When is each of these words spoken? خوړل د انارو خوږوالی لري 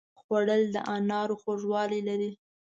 خوړل 0.21 0.63
د 0.73 0.77
انارو 0.95 1.35
خوږوالی 1.41 1.99
لري 2.07 2.31